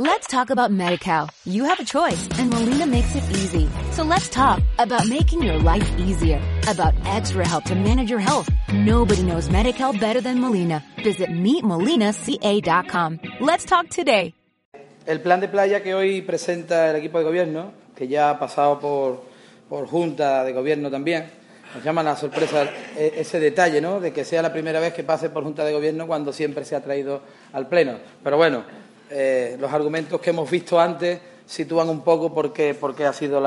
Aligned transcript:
Let's 0.00 0.26
talk 0.28 0.48
about 0.48 0.70
MediCal. 0.70 1.28
You 1.44 1.64
have 1.64 1.78
a 1.78 1.84
choice 1.84 2.26
and 2.38 2.48
Molina 2.48 2.86
makes 2.86 3.14
it 3.14 3.22
easy. 3.36 3.68
So 3.92 4.02
let's 4.02 4.30
talk 4.30 4.62
about 4.78 5.06
making 5.06 5.42
your 5.42 5.58
life 5.58 5.86
easier, 5.98 6.40
about 6.66 6.94
extra 7.04 7.46
help 7.46 7.64
to 7.64 7.74
manage 7.74 8.08
your 8.08 8.18
health. 8.18 8.48
Nobody 8.72 9.22
knows 9.22 9.50
MediCal 9.50 10.00
better 10.00 10.22
than 10.22 10.40
Molina. 10.40 10.82
Visit 11.04 11.28
meetmolinaca.com. 11.28 13.20
Let's 13.40 13.66
talk 13.66 13.90
today. 13.90 14.32
El 15.04 15.20
plan 15.20 15.38
de 15.38 15.48
playa 15.48 15.82
que 15.82 15.92
hoy 15.92 16.22
presenta 16.22 16.88
el 16.88 16.96
equipo 16.96 17.18
de 17.18 17.24
gobierno, 17.24 17.72
que 17.94 18.08
ya 18.08 18.30
ha 18.30 18.38
pasado 18.38 18.80
por, 18.80 19.22
por 19.68 19.86
junta 19.86 20.44
de 20.44 20.54
gobierno 20.54 20.90
también, 20.90 21.26
nos 21.74 21.84
llama 21.84 22.02
la 22.02 22.16
sorpresa 22.16 22.64
e, 22.96 23.12
ese 23.18 23.38
detalle, 23.38 23.82
¿no? 23.82 24.00
De 24.00 24.14
que 24.14 24.24
sea 24.24 24.40
la 24.40 24.50
primera 24.50 24.80
vez 24.80 24.94
que 24.94 25.04
pase 25.04 25.28
por 25.28 25.44
junta 25.44 25.62
de 25.62 25.74
gobierno 25.74 26.06
cuando 26.06 26.32
siempre 26.32 26.64
se 26.64 26.74
ha 26.74 26.80
traído 26.80 27.20
al 27.52 27.68
pleno. 27.68 27.98
Pero 28.24 28.38
bueno, 28.38 28.64
eh, 29.12 29.56
los 29.58 29.72
argumentos 29.72 30.20
que 30.20 30.30
hemos 30.30 30.48
visto 30.48 30.78
antes 30.78 31.18
sitúan 31.44 31.88
un 31.88 32.02
poco 32.02 32.32
por 32.32 32.52
qué, 32.52 32.76
ha 33.04 33.12
sido 33.12 33.42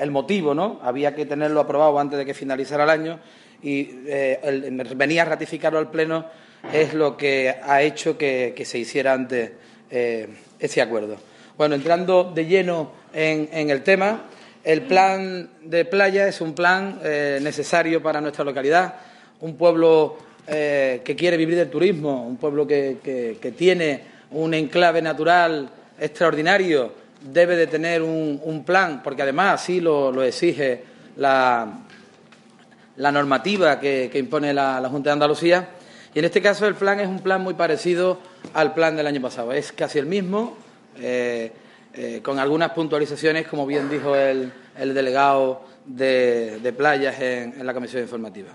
el 0.00 0.10
motivo, 0.10 0.54
¿no? 0.54 0.80
Había 0.82 1.14
que 1.14 1.24
tenerlo 1.24 1.60
aprobado 1.60 1.96
antes 2.00 2.18
de 2.18 2.26
que 2.26 2.34
finalizara 2.34 2.82
el 2.82 2.90
año 2.90 3.20
y 3.62 3.90
eh, 4.06 4.68
venir 4.96 5.20
a 5.20 5.24
ratificarlo 5.26 5.78
al 5.78 5.88
Pleno 5.88 6.26
es 6.72 6.94
lo 6.94 7.16
que 7.16 7.54
ha 7.62 7.80
hecho 7.82 8.18
que, 8.18 8.60
se 8.64 8.78
hiciera 8.78 9.12
antes 9.12 9.52
eh, 9.88 10.26
ese 10.58 10.82
acuerdo. 10.82 11.16
Bueno, 11.56 11.76
entrando 11.76 12.24
de 12.34 12.46
lleno 12.46 12.90
en, 13.14 13.70
el 13.70 13.84
tema, 13.84 14.24
el 14.64 14.82
plan 14.82 15.48
de 15.62 15.84
playa 15.84 16.26
es 16.26 16.40
un 16.40 16.54
plan 16.54 16.98
necesario 17.04 18.02
para 18.02 18.20
nuestra 18.20 18.44
localidad, 18.44 18.94
un 19.40 19.56
pueblo 19.56 20.16
que 20.46 21.16
quiere 21.16 21.36
vivir 21.36 21.56
del 21.56 21.70
turismo, 21.70 22.26
un 22.26 22.36
pueblo 22.36 22.66
que 22.66 23.54
tiene 23.56 24.19
un 24.32 24.54
enclave 24.54 25.02
natural 25.02 25.68
extraordinario 25.98 26.92
debe 27.20 27.56
de 27.56 27.66
tener 27.66 28.02
un, 28.02 28.64
plan, 28.64 29.02
porque 29.02 29.22
además 29.22 29.60
así 29.62 29.80
lo, 29.80 30.22
exige 30.22 30.84
la, 31.16 31.68
normativa 32.96 33.78
que, 33.78 34.10
impone 34.14 34.54
la, 34.54 34.86
Junta 34.90 35.10
de 35.10 35.14
Andalucía. 35.14 35.68
Y 36.14 36.18
en 36.18 36.24
este 36.24 36.42
caso 36.42 36.66
el 36.66 36.74
plan 36.74 36.98
es 36.98 37.06
un 37.06 37.20
plan 37.20 37.40
muy 37.40 37.54
parecido 37.54 38.18
al 38.54 38.74
plan 38.74 38.96
del 38.96 39.06
año 39.06 39.20
pasado. 39.20 39.52
Es 39.52 39.72
casi 39.72 39.98
el 39.98 40.06
mismo, 40.06 40.56
eh, 40.98 41.52
eh, 41.94 42.20
con 42.22 42.38
algunas 42.38 42.70
puntualizaciones, 42.70 43.46
como 43.46 43.66
bien 43.66 43.88
dijo 43.88 44.16
el, 44.16 44.52
delegado 44.76 45.62
de, 45.84 46.74
playas 46.76 47.20
en 47.20 47.64
la 47.66 47.74
comisión 47.74 48.02
informativa. 48.02 48.50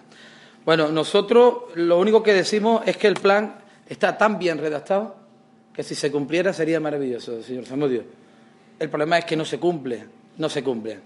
Bueno, 0.65 0.87
nosotros 0.87 1.57
lo 1.75 1.99
único 1.99 2.23
que 2.23 2.33
decimos 2.33 2.81
es 2.87 2.97
que 2.97 3.07
el 3.07 3.13
plan 3.13 3.55
está 3.87 4.17
tan 4.17 4.39
bien 4.39 4.57
redactado 4.57 5.24
que 5.75 5.83
si 5.83 5.93
se 5.93 6.11
cumpliera 6.11 6.53
sería 6.53 6.79
maravilloso, 6.79 7.43
señor 7.43 7.65
Zamudio. 7.65 8.03
El 8.79 8.89
problema 8.89 9.17
es 9.17 9.25
que 9.25 9.35
no 9.35 9.43
se 9.43 9.59
cumple, 9.59 10.05
no 10.37 10.47
se 10.49 10.63
cumple. 10.63 10.99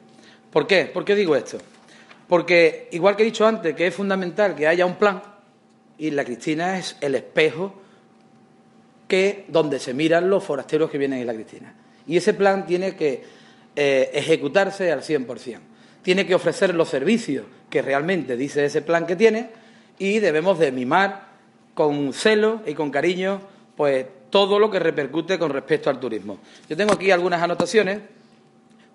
¿Por 0.52 0.68
qué? 0.68 0.86
¿Por 0.86 1.04
qué 1.04 1.16
digo 1.16 1.36
esto? 1.36 1.58
Porque, 2.28 2.88
igual 2.92 3.16
que 3.16 3.24
he 3.24 3.26
dicho 3.26 3.48
antes, 3.48 3.76
que 3.76 3.88
es 3.88 3.96
fundamental 3.96 4.56
que 4.56 4.68
haya 4.68 4.86
un 4.86 4.96
plan, 4.96 5.22
y 5.98 6.12
la 6.12 6.24
Cristina 6.24 6.78
es 6.78 6.96
el 7.02 7.16
espejo 7.16 7.74
que 9.08 9.46
donde 9.48 9.80
se 9.80 9.94
miran 9.94 10.30
los 10.30 10.44
forasteros 10.44 10.92
que 10.92 11.00
vienen 11.00 11.20
en 11.20 11.28
la 11.28 11.34
Cristina. 11.34 11.74
Y 12.06 12.18
ese 12.18 12.36
plan 12.36 12.66
tiene 12.66 12.96
que 12.96 13.24
eh, 13.76 14.12
ejecutarse 14.14 14.92
al 14.92 15.02
100%. 15.02 15.58
Tiene 16.04 16.26
que 16.28 16.36
ofrecer 16.36 16.76
los 16.76 16.90
servicios 16.90 17.46
que 17.70 17.82
realmente 17.82 18.38
dice 18.38 18.64
ese 18.64 18.82
plan 18.84 19.06
que 19.06 19.16
tiene 19.16 19.50
y 19.98 20.20
debemos 20.20 20.60
de 20.60 20.72
mimar 20.72 21.28
con 21.74 22.14
celo 22.14 22.62
y 22.66 22.74
con 22.74 22.92
cariño 22.92 23.42
pues 23.76 24.06
todo 24.30 24.60
lo 24.60 24.70
que 24.70 24.80
repercute 24.80 25.40
con 25.40 25.52
respecto 25.52 25.90
al 25.90 26.00
turismo. 26.00 26.40
Yo 26.70 26.78
tengo 26.78 26.94
aquí 26.94 27.12
algunas 27.12 27.42
anotaciones, 27.42 28.00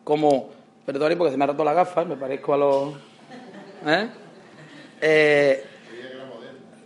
como, 0.03 0.51
perdone 0.85 1.17
porque 1.17 1.33
se 1.33 1.37
me 1.37 1.45
ha 1.45 1.49
roto 1.49 1.65
la 1.65 1.75
gafa, 1.75 2.05
me 2.05 2.17
parezco 2.17 2.55
a 2.55 2.57
los... 2.57 2.95
¿eh? 3.87 4.09
Eh, 5.01 5.65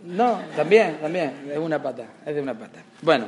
no, 0.05 0.41
también, 0.55 0.97
también, 0.99 1.49
es 1.51 1.57
una 1.57 1.81
pata, 1.81 2.05
es 2.25 2.33
de 2.33 2.41
una 2.41 2.57
pata. 2.57 2.81
Bueno, 3.01 3.27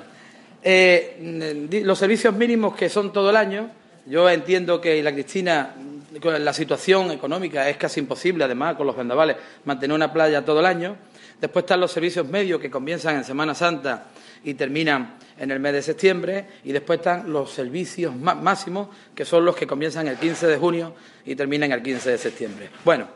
eh, 0.64 1.68
los 1.84 1.98
servicios 1.98 2.34
mínimos 2.34 2.76
que 2.76 2.90
son 2.90 3.14
todo 3.14 3.30
el 3.30 3.36
año, 3.36 3.70
yo 4.06 4.30
entiendo 4.30 4.82
que 4.82 5.02
la 5.04 5.12
Cristina, 5.12 5.76
con 6.22 6.44
la 6.44 6.54
situación 6.54 7.12
económica 7.12 7.70
es 7.70 7.78
casi 7.78 8.00
imposible, 8.00 8.44
además, 8.44 8.76
con 8.76 8.88
los 8.88 8.96
vendavales, 8.96 9.38
mantener 9.66 9.96
una 9.96 10.12
playa 10.12 10.44
todo 10.44 10.60
el 10.60 10.66
año. 10.66 10.96
Después 11.42 11.64
están 11.64 11.80
los 11.80 11.92
servicios 11.92 12.28
medios 12.28 12.62
que 12.62 12.70
comienzan 12.70 13.16
en 13.16 13.24
Semana 13.24 13.56
Santa 13.56 14.06
y 14.44 14.54
terminan 14.54 15.16
en 15.40 15.50
el 15.50 15.60
mes 15.60 15.74
de 15.74 15.82
septiembre 15.82 16.46
y 16.64 16.72
después 16.72 17.00
están 17.00 17.34
los 17.34 17.52
servicios 17.52 18.16
máximos 18.16 18.90
que 19.16 19.26
son 19.26 19.44
los 19.44 19.56
que 19.56 19.66
comienzan 19.66 20.08
el 20.08 20.18
15 20.18 20.46
de 20.46 20.58
junio 20.58 20.94
y 21.26 21.36
terminan 21.36 21.72
el 21.72 21.82
15 21.82 22.12
de 22.12 22.18
septiembre. 22.20 22.70
Bueno, 22.86 23.08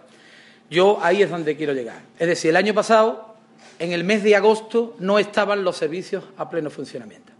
yo 0.72 0.98
ahí 1.04 1.22
es 1.22 1.30
donde 1.30 1.56
quiero 1.56 1.74
llegar. 1.74 2.02
Es 2.18 2.28
decir, 2.28 2.50
el 2.50 2.56
año 2.56 2.74
pasado, 2.74 3.36
en 3.78 3.92
el 3.92 4.04
mes 4.04 4.24
de 4.24 4.36
agosto, 4.36 4.96
no 4.98 5.20
estaban 5.20 5.64
los 5.64 5.78
servicios 5.78 6.24
a 6.38 6.50
pleno 6.50 6.72
funcionamiento. 6.72 7.32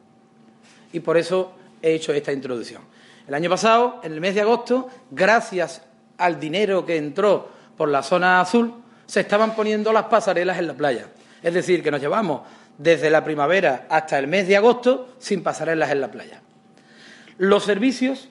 Y 0.94 1.00
por 1.00 1.18
eso 1.18 1.54
he 1.82 1.96
hecho 1.96 2.14
esta 2.14 2.32
introducción. 2.32 2.84
El 3.28 3.34
año 3.34 3.50
pasado, 3.50 4.02
en 4.04 4.14
el 4.14 4.22
mes 4.22 4.36
de 4.36 4.42
agosto, 4.42 4.88
gracias 5.10 5.82
al 6.20 6.40
dinero 6.40 6.86
que 6.86 6.98
entró 6.98 7.50
por 7.76 7.90
la 7.90 8.04
zona 8.04 8.40
azul, 8.40 8.85
se 9.06 9.22
estaban 9.22 9.56
poniendo 9.56 9.94
las 9.94 10.06
pasarelas 10.06 10.58
en 10.58 10.68
la 10.68 10.74
playa. 10.74 11.08
Es 11.42 11.54
decir, 11.54 11.84
que 11.84 11.92
nos 11.92 12.02
llevamos 12.02 12.42
desde 12.78 13.10
la 13.10 13.24
primavera 13.24 13.86
hasta 13.90 14.20
el 14.20 14.28
mes 14.28 14.48
de 14.48 14.58
agosto 14.58 15.16
sin 15.20 15.44
pasarelas 15.44 15.92
en 15.92 16.02
la 16.02 16.12
playa. 16.12 16.42
Los 17.38 17.64
servicios, 17.64 18.30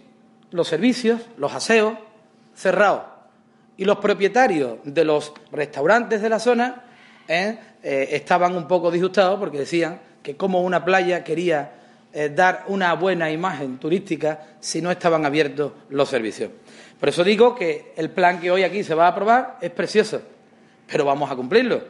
los 0.51 0.69
servicios, 0.69 1.21
los 1.37 1.53
aseos 1.55 1.95
cerrados 2.55 3.03
y 3.77 3.85
los 3.85 3.99
propietarios 3.99 4.79
de 4.85 5.05
los 5.05 5.33
restaurantes 5.51 6.23
de 6.23 6.29
la 6.29 6.39
zona 6.39 6.85
¿eh? 7.29 7.59
Eh, 7.83 8.09
estaban 8.13 8.57
un 8.57 8.69
poco 8.69 8.91
disgustados 8.91 9.39
porque 9.39 9.59
decían 9.59 10.01
que 10.23 10.37
como 10.37 10.63
una 10.63 10.85
playa 10.85 11.25
quería 11.25 11.73
eh, 12.13 12.31
dar 12.31 12.65
una 12.69 12.95
buena 12.95 13.31
imagen 13.31 13.79
turística 13.79 14.57
si 14.61 14.81
no 14.81 14.91
estaban 14.91 15.27
abiertos 15.27 15.73
los 15.91 16.09
servicios. 16.09 16.51
Por 16.99 17.09
eso 17.09 17.25
digo 17.25 17.55
que 17.55 17.93
el 17.97 18.11
plan 18.11 18.41
que 18.41 18.51
hoy 18.51 18.63
aquí 18.63 18.85
se 18.85 18.95
va 18.95 19.07
a 19.07 19.09
aprobar 19.11 19.59
es 19.61 19.71
precioso, 19.71 20.23
pero 20.87 21.05
vamos 21.05 21.31
a 21.31 21.37
cumplirlo. 21.37 21.83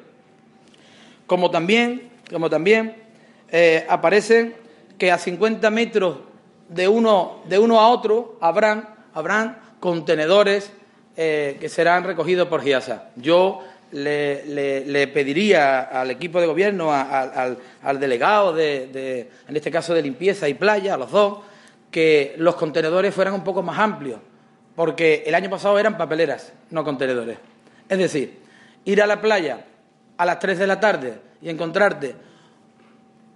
Como 1.26 1.50
también 1.50 2.14
como 2.30 2.48
también 2.48 2.96
eh, 3.50 3.84
aparecen 3.88 4.54
que 4.98 5.12
a 5.12 5.18
50 5.18 5.70
metros 5.70 6.18
de 6.68 6.88
uno, 6.88 7.42
de 7.48 7.58
uno 7.58 7.80
a 7.80 7.88
otro 7.88 8.38
habrán, 8.40 8.88
habrán 9.12 9.58
contenedores 9.80 10.72
eh, 11.16 11.56
que 11.60 11.68
serán 11.68 12.04
recogidos 12.04 12.48
por 12.48 12.62
GIASA. 12.62 13.10
Yo 13.16 13.60
le, 13.92 15.10
pediría 15.12 15.82
al 15.82 16.10
equipo 16.10 16.40
de 16.40 16.46
gobierno, 16.46 16.92
al, 16.92 18.00
delegado, 18.00 18.52
de, 18.52 19.28
en 19.46 19.56
este 19.56 19.70
caso 19.70 19.94
de 19.94 20.02
limpieza 20.02 20.48
y 20.48 20.54
playa, 20.54 20.94
a 20.94 20.96
los 20.96 21.12
dos, 21.12 21.40
que 21.90 22.34
los 22.38 22.56
contenedores 22.56 23.14
fueran 23.14 23.34
un 23.34 23.44
poco 23.44 23.62
más 23.62 23.78
amplios, 23.78 24.18
porque 24.74 25.22
el 25.26 25.34
año 25.36 25.48
pasado 25.48 25.78
eran 25.78 25.96
papeleras, 25.96 26.52
no 26.70 26.82
contenedores. 26.82 27.38
Es 27.88 27.98
decir, 27.98 28.43
ir 28.84 29.02
a 29.02 29.06
la 29.06 29.20
playa 29.20 29.64
a 30.16 30.24
las 30.24 30.38
3 30.38 30.58
de 30.58 30.66
la 30.66 30.80
tarde 30.80 31.20
y 31.42 31.48
encontrarte 31.48 32.14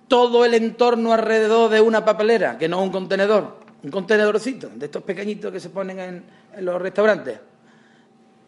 todo 0.08 0.44
el 0.44 0.54
entorno 0.54 1.12
alrededor 1.12 1.70
de 1.70 1.80
una 1.80 2.04
papelera, 2.04 2.56
que 2.56 2.68
no 2.68 2.82
un 2.82 2.90
contenedor, 2.90 3.58
un 3.82 3.90
contenedorcito, 3.90 4.70
de 4.74 4.86
estos 4.86 5.02
pequeñitos 5.02 5.52
que 5.52 5.60
se 5.60 5.70
ponen 5.70 5.98
en, 6.00 6.38
los 6.64 6.80
restaurantes, 6.80 7.38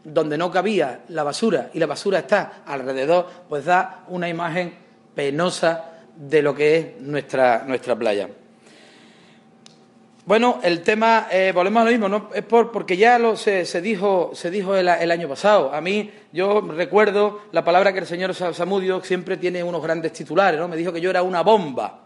donde 0.02 0.38
no 0.38 0.50
cabía 0.50 1.02
la 1.08 1.22
basura 1.22 1.70
y 1.74 1.78
la 1.78 1.86
basura 1.86 2.20
está 2.20 2.62
alrededor, 2.66 3.28
pues 3.48 3.66
da 3.66 4.04
una 4.08 4.28
imagen 4.28 4.74
penosa 5.14 5.84
de 6.16 6.42
lo 6.42 6.54
que 6.54 6.76
es 6.76 7.00
nuestra, 7.00 7.64
nuestra 7.66 7.94
playa. 7.94 8.28
Bueno, 10.26 10.60
el 10.62 10.82
tema, 10.82 11.28
eh, 11.30 11.50
volvemos 11.54 11.80
a 11.80 11.84
lo 11.86 11.90
mismo, 11.90 12.08
¿no? 12.08 12.28
es 12.34 12.44
por, 12.44 12.70
porque 12.70 12.96
ya 12.96 13.18
lo, 13.18 13.36
se, 13.36 13.64
dijo, 13.80 14.32
se 14.34 14.50
dijo 14.50 14.76
el, 14.76 14.88
año 14.88 15.28
pasado. 15.28 15.72
A 15.72 15.80
mí, 15.80 16.10
yo 16.30 16.60
recuerdo 16.60 17.42
la 17.52 17.64
palabra 17.64 17.92
que 17.92 18.00
el 18.00 18.06
señor 18.06 18.34
Samudio 18.34 19.02
siempre 19.02 19.38
tiene 19.38 19.64
unos 19.64 19.82
grandes 19.82 20.12
titulares, 20.12 20.60
¿no? 20.60 20.68
Me 20.68 20.76
dijo 20.76 20.92
que 20.92 21.00
yo 21.00 21.08
era 21.08 21.22
una 21.22 21.42
bomba, 21.42 22.00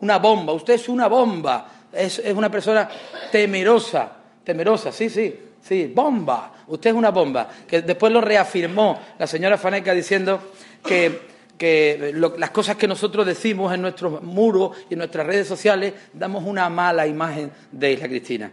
una 0.00 0.18
bomba, 0.18 0.52
usted 0.52 0.74
es 0.74 0.88
una 0.88 1.08
bomba, 1.08 1.68
es, 1.92 2.20
es 2.20 2.34
una 2.34 2.48
persona 2.48 2.88
temerosa, 3.32 4.12
temerosa, 4.44 4.92
sí, 4.92 5.10
sí, 5.10 5.34
sí, 5.60 5.92
bomba, 5.92 6.52
usted 6.68 6.90
es 6.90 6.96
una 6.96 7.10
bomba. 7.10 7.48
Que 7.66 7.82
después 7.82 8.12
lo 8.12 8.20
reafirmó 8.20 8.98
la 9.18 9.26
señora 9.26 9.58
Faneca 9.58 9.92
diciendo 9.92 10.40
que 10.86 11.37
que 11.58 12.14
las 12.38 12.50
cosas 12.50 12.76
que 12.76 12.86
nosotros 12.86 13.26
decimos 13.26 13.74
en 13.74 13.82
nuestros 13.82 14.22
muros 14.22 14.76
y 14.88 14.94
en 14.94 14.98
nuestras 14.98 15.26
redes 15.26 15.46
sociales 15.46 15.92
damos 16.12 16.44
una 16.44 16.68
mala 16.70 17.06
imagen 17.06 17.50
de 17.72 17.92
Isla 17.92 18.08
Cristina. 18.08 18.50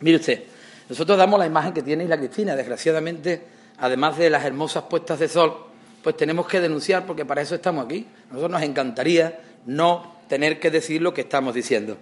Mire 0.00 0.18
usted, 0.18 0.44
nosotros 0.88 1.16
damos 1.16 1.38
la 1.38 1.46
imagen 1.46 1.72
que 1.72 1.82
tiene 1.82 2.04
Isla 2.04 2.18
Cristina. 2.18 2.54
Desgraciadamente, 2.54 3.42
además 3.78 4.18
de 4.18 4.30
las 4.30 4.44
hermosas 4.44 4.84
puestas 4.84 5.18
de 5.18 5.28
sol, 5.28 5.56
pues 6.02 6.16
tenemos 6.16 6.46
que 6.46 6.60
denunciar 6.60 7.06
porque 7.06 7.24
para 7.24 7.40
eso 7.40 7.54
estamos 7.54 7.86
aquí. 7.86 8.06
A 8.30 8.34
nosotros 8.34 8.52
nos 8.52 8.62
encantaría 8.62 9.40
no 9.64 10.14
tener 10.28 10.60
que 10.60 10.70
decir 10.70 11.02
lo 11.02 11.14
que 11.14 11.22
estamos 11.22 11.54
diciendo. 11.54 11.96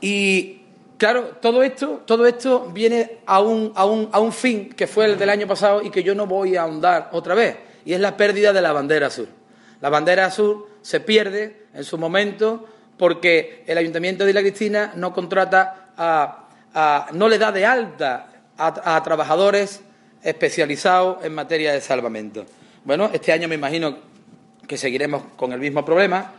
Y 0.00 0.62
claro, 0.96 1.36
todo 1.40 1.62
esto, 1.62 2.02
todo 2.06 2.26
esto 2.26 2.70
viene 2.72 3.18
a 3.26 3.40
un, 3.40 3.72
a, 3.74 3.84
un, 3.84 4.08
a 4.10 4.18
un 4.20 4.32
fin 4.32 4.70
que 4.70 4.86
fue 4.86 5.06
el 5.06 5.18
del 5.18 5.30
año 5.30 5.46
pasado 5.46 5.82
y 5.82 5.90
que 5.90 6.02
yo 6.02 6.14
no 6.14 6.26
voy 6.26 6.56
a 6.56 6.62
ahondar 6.62 7.10
otra 7.12 7.34
vez, 7.34 7.56
y 7.84 7.92
es 7.92 8.00
la 8.00 8.16
pérdida 8.16 8.52
de 8.52 8.62
la 8.62 8.72
bandera 8.72 9.08
azul. 9.08 9.28
La 9.80 9.90
bandera 9.90 10.26
azul 10.26 10.64
se 10.82 11.00
pierde 11.00 11.64
en 11.74 11.84
su 11.84 11.98
momento 11.98 12.66
porque 12.96 13.64
el 13.66 13.78
Ayuntamiento 13.78 14.24
de 14.24 14.32
La 14.32 14.40
Cristina 14.40 14.92
no 14.96 15.12
contrata 15.12 15.90
a, 15.96 17.08
no 17.12 17.28
le 17.28 17.38
da 17.38 17.52
de 17.52 17.66
alta 17.66 18.28
a, 18.56 19.02
trabajadores 19.02 19.80
especializados 20.22 21.24
en 21.24 21.34
materia 21.34 21.72
de 21.72 21.80
salvamento. 21.80 22.46
Bueno, 22.84 23.10
este 23.12 23.32
año 23.32 23.48
me 23.48 23.56
imagino 23.56 23.98
que 24.66 24.76
seguiremos 24.78 25.22
con 25.36 25.52
el 25.52 25.60
mismo 25.60 25.84
problema, 25.84 26.32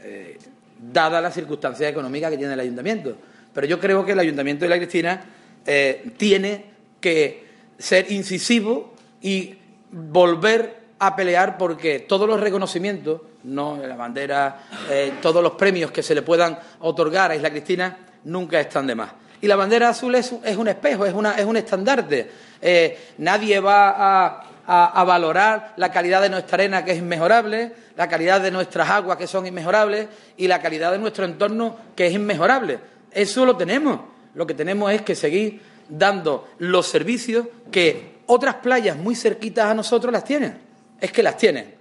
eh, 0.00 0.38
dada 0.78 1.20
las 1.20 1.34
circunstancias 1.34 1.90
económicas 1.90 2.30
que 2.30 2.38
tiene 2.38 2.54
el 2.54 2.60
Ayuntamiento. 2.60 3.16
Pero 3.52 3.66
yo 3.66 3.80
creo 3.80 4.04
que 4.04 4.12
el 4.12 4.18
Ayuntamiento 4.18 4.64
de 4.64 4.68
La 4.68 4.76
Cristina 4.76 5.24
eh, 5.66 6.12
tiene 6.16 6.66
que 7.00 7.46
ser 7.78 8.10
incisivo 8.12 8.94
y 9.20 9.56
volver 9.90 10.81
a 11.02 11.16
pelear 11.16 11.58
porque 11.58 11.98
todos 11.98 12.28
los 12.28 12.38
reconocimientos, 12.38 13.22
no 13.42 13.76
la 13.76 13.96
bandera, 13.96 14.60
eh, 14.88 15.14
todos 15.20 15.42
los 15.42 15.54
premios 15.54 15.90
que 15.90 16.00
se 16.00 16.14
le 16.14 16.22
puedan 16.22 16.56
otorgar 16.78 17.32
a 17.32 17.34
Isla 17.34 17.50
Cristina 17.50 17.98
nunca 18.22 18.60
están 18.60 18.86
de 18.86 18.94
más. 18.94 19.10
Y 19.40 19.48
la 19.48 19.56
bandera 19.56 19.88
azul 19.88 20.14
es, 20.14 20.30
un 20.30 20.68
espejo, 20.68 21.04
es, 21.04 21.12
una, 21.12 21.32
es 21.32 21.44
un 21.44 21.56
estandarte. 21.56 22.30
Eh, 22.60 23.14
nadie 23.18 23.58
va 23.58 23.90
a, 23.98 24.44
a, 24.64 25.02
valorar 25.02 25.72
la 25.76 25.90
calidad 25.90 26.22
de 26.22 26.30
nuestra 26.30 26.54
arena, 26.54 26.84
que 26.84 26.92
es 26.92 26.98
inmejorable, 26.98 27.72
la 27.96 28.08
calidad 28.08 28.40
de 28.40 28.52
nuestras 28.52 28.88
aguas, 28.88 29.16
que 29.16 29.26
son 29.26 29.44
inmejorables, 29.44 30.06
y 30.36 30.46
la 30.46 30.62
calidad 30.62 30.92
de 30.92 30.98
nuestro 30.98 31.24
entorno, 31.24 31.76
que 31.96 32.06
es 32.06 32.14
inmejorable. 32.14 32.78
Eso 33.10 33.44
lo 33.44 33.56
tenemos. 33.56 33.98
Lo 34.36 34.46
que 34.46 34.54
tenemos 34.54 34.92
es 34.92 35.02
que 35.02 35.16
seguir 35.16 35.60
dando 35.88 36.48
los 36.58 36.86
servicios 36.86 37.48
que 37.72 38.20
otras 38.26 38.54
playas 38.56 38.96
muy 38.96 39.16
cerquitas 39.16 39.66
a 39.66 39.74
nosotros 39.74 40.12
las 40.12 40.22
tienen. 40.22 40.71
Es 41.00 41.12
que 41.12 41.22
las 41.22 41.36
tienen. 41.36 41.74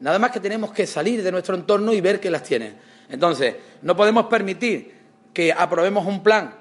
Nada 0.00 0.18
más 0.18 0.30
que 0.30 0.40
tenemos 0.40 0.72
que 0.72 0.86
salir 0.86 1.22
de 1.22 1.32
nuestro 1.32 1.54
entorno 1.54 1.92
y 1.92 2.00
ver 2.00 2.20
que 2.20 2.30
las 2.30 2.42
tienen. 2.42 2.76
Entonces, 3.08 3.54
no 3.82 3.96
podemos 3.96 4.26
permitir 4.26 4.94
que 5.32 5.52
aprobemos 5.52 6.06
un 6.06 6.22
plan 6.22 6.54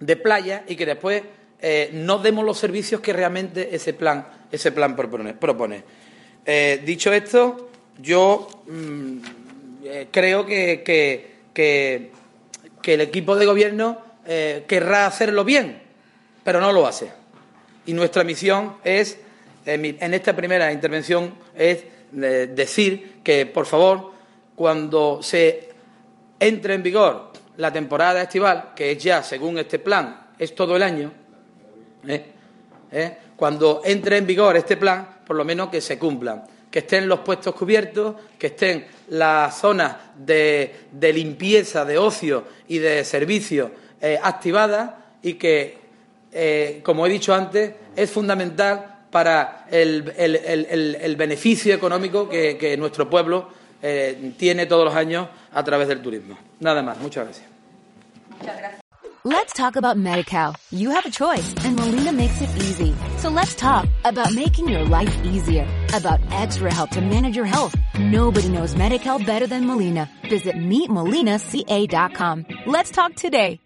de 0.00 0.16
playa 0.16 0.64
y 0.66 0.76
que 0.76 0.86
después 0.86 1.22
eh, 1.60 1.90
no 1.94 2.18
demos 2.18 2.44
los 2.44 2.58
servicios 2.58 3.00
que 3.00 3.14
realmente 3.14 3.74
ese 3.74 3.94
plan, 3.94 4.26
ese 4.52 4.72
plan 4.72 4.94
propone. 4.94 5.84
Eh, 6.44 6.82
dicho 6.84 7.10
esto, 7.12 7.70
yo 7.98 8.46
mm, 8.66 9.18
eh, 9.84 10.08
creo 10.10 10.44
que, 10.44 10.82
que, 11.54 12.12
el 12.84 13.00
equipo 13.00 13.34
de 13.36 13.46
gobierno 13.46 13.98
querrá 14.66 15.06
hacerlo 15.06 15.42
bien, 15.42 15.80
pero 16.44 16.60
no 16.60 16.70
lo 16.70 16.86
hace. 16.86 17.10
Y 17.86 17.94
nuestra 17.94 18.24
misión 18.24 18.76
es, 18.84 19.18
en 19.66 20.14
esta 20.14 20.34
primera 20.34 20.72
intervención, 20.72 21.34
es 21.54 21.84
decir 22.12 23.20
que, 23.22 23.46
por 23.46 23.66
favor, 23.66 24.12
cuando 24.54 25.22
se 25.22 25.70
entre 26.38 26.74
en 26.74 26.82
vigor 26.82 27.32
la 27.56 27.72
temporada 27.72 28.22
estival, 28.22 28.72
que 28.74 28.92
es 28.92 29.02
ya, 29.02 29.22
según 29.22 29.58
este 29.58 29.78
plan, 29.78 30.28
es 30.38 30.54
todo 30.54 30.76
el 30.76 30.82
año, 30.82 31.12
¿eh? 32.06 32.24
¿Eh? 32.90 33.16
cuando 33.36 33.82
entre 33.84 34.18
en 34.18 34.26
vigor 34.26 34.56
este 34.56 34.76
plan, 34.76 35.20
por 35.26 35.36
lo 35.36 35.44
menos 35.44 35.68
que 35.68 35.80
se 35.80 35.98
cumplan, 35.98 36.44
que 36.70 36.80
estén 36.80 37.08
los 37.08 37.20
puestos 37.20 37.54
cubiertos, 37.54 38.16
que 38.38 38.48
estén 38.48 38.86
las 39.08 39.58
zonas 39.58 39.96
de, 40.16 40.88
limpieza, 41.00 41.84
de 41.84 41.98
ocio 41.98 42.44
y 42.68 42.78
de 42.78 43.04
servicio 43.04 43.70
eh, 44.00 44.18
activadas 44.20 44.90
y 45.22 45.34
que, 45.34 45.78
como 46.82 47.06
he 47.06 47.08
dicho 47.08 47.32
antes, 47.32 47.74
es 47.96 48.10
fundamental 48.10 48.93
para 49.14 49.64
el, 49.70 51.14
beneficio 51.16 51.72
económico 51.72 52.28
que, 52.28 52.58
que 52.58 52.76
nuestro 52.76 53.08
pueblo 53.08 53.48
tiene 54.36 54.66
todos 54.66 54.84
los 54.84 54.94
años 54.96 55.28
a 55.52 55.62
través 55.62 55.86
del 55.86 56.02
turismo. 56.02 56.36
Nada 56.58 56.82
más. 56.82 56.98
Muchas 56.98 57.24
gracias. 57.24 57.46
Muchas 58.40 58.58
gracias. 58.58 58.80
Let's 59.26 59.52
talk 59.52 59.76
about 59.76 59.96
MediCal. 59.96 60.56
You 60.70 60.90
have 60.90 61.06
a 61.06 61.10
choice 61.10 61.54
and 61.64 61.76
Molina 61.76 62.12
makes 62.12 62.42
it 62.42 62.50
easy. 62.56 62.92
So 63.18 63.30
let's 63.30 63.54
talk 63.54 63.86
about 64.04 64.34
making 64.34 64.68
your 64.68 64.84
life 64.84 65.16
easier, 65.24 65.64
about 65.94 66.18
extra 66.32 66.74
help 66.74 66.90
to 66.90 67.00
manage 67.00 67.36
your 67.36 67.46
health. 67.46 67.76
Nobody 67.96 68.48
knows 68.48 68.74
MediCal 68.74 69.24
better 69.24 69.46
than 69.46 69.64
Molina. 69.64 70.10
Visit 70.28 70.56
meetmolinaca.com. 70.56 72.46
Let's 72.66 72.90
talk 72.90 73.14
today. 73.14 73.60